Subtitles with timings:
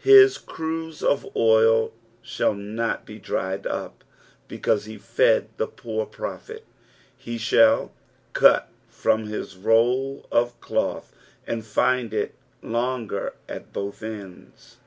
[0.00, 1.92] His cruse of oil
[2.22, 4.02] shall not be dried up
[4.48, 6.64] because he fed the poor prophet.
[7.18, 7.92] He shall
[8.32, 11.12] cut from his ndl of cloth
[11.46, 14.78] and find it longer at both ends.